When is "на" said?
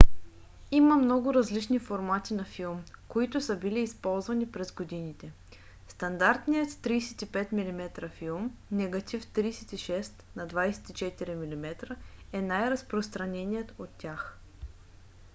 2.33-2.43, 10.35-10.47